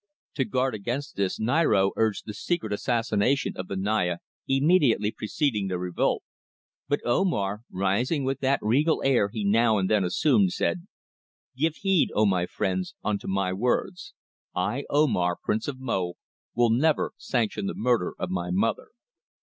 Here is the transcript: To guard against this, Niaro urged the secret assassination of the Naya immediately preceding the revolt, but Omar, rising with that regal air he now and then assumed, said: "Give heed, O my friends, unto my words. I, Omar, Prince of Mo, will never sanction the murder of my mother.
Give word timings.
To 0.33 0.45
guard 0.45 0.73
against 0.73 1.15
this, 1.15 1.37
Niaro 1.39 1.91
urged 1.95 2.23
the 2.25 2.33
secret 2.33 2.73
assassination 2.73 3.53
of 3.55 3.67
the 3.67 3.75
Naya 3.75 4.17
immediately 4.47 5.11
preceding 5.11 5.67
the 5.67 5.77
revolt, 5.77 6.23
but 6.87 7.01
Omar, 7.05 7.61
rising 7.71 8.23
with 8.23 8.39
that 8.39 8.57
regal 8.63 9.03
air 9.03 9.29
he 9.31 9.43
now 9.45 9.77
and 9.77 9.87
then 9.87 10.03
assumed, 10.03 10.53
said: 10.53 10.87
"Give 11.55 11.75
heed, 11.75 12.09
O 12.15 12.25
my 12.25 12.47
friends, 12.47 12.95
unto 13.03 13.27
my 13.27 13.53
words. 13.53 14.15
I, 14.55 14.85
Omar, 14.89 15.35
Prince 15.39 15.67
of 15.67 15.79
Mo, 15.79 16.13
will 16.55 16.71
never 16.71 17.11
sanction 17.19 17.67
the 17.67 17.75
murder 17.75 18.15
of 18.17 18.31
my 18.31 18.49
mother. 18.49 18.87